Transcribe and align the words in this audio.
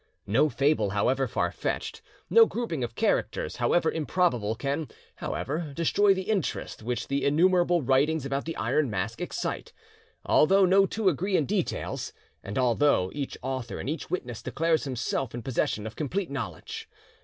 No 0.25 0.49
fable 0.49 0.89
however 0.89 1.27
far 1.27 1.51
fetched, 1.51 2.01
no 2.27 2.47
grouping 2.47 2.83
of 2.83 2.95
characters 2.95 3.57
however 3.57 3.91
improbable, 3.91 4.55
can, 4.55 4.87
however, 5.17 5.73
destroy 5.75 6.11
the 6.15 6.23
interest 6.23 6.81
which 6.81 7.07
the 7.07 7.23
innumerable 7.23 7.83
writings 7.83 8.25
about 8.25 8.45
the 8.45 8.55
Iron 8.55 8.89
Mask 8.89 9.21
excite, 9.21 9.73
although 10.25 10.65
no 10.65 10.87
two 10.87 11.07
agree 11.07 11.37
in 11.37 11.45
details, 11.45 12.13
and 12.43 12.57
although 12.57 13.11
each 13.13 13.37
author 13.43 13.79
and 13.79 13.87
each 13.87 14.09
witness 14.09 14.41
declares 14.41 14.85
himself 14.85 15.35
in 15.35 15.43
possession 15.43 15.85
of 15.85 15.95
complete 15.95 16.31
knowledge. 16.31 16.89